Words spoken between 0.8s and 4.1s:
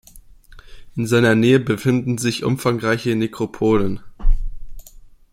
In seiner Nähe befinden sich umfangreiche Nekropolen.